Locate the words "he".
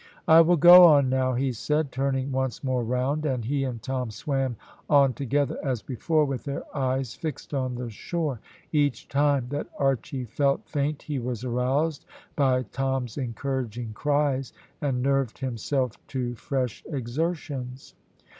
1.35-1.51, 3.45-3.63, 11.03-11.19